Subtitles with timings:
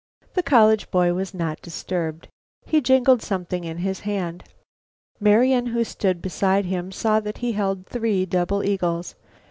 [0.33, 2.27] The college boy was not disturbed.
[2.65, 4.43] He jingled something in his hand.
[5.19, 9.13] Marian, who stood beside him, saw that he held three double eagles.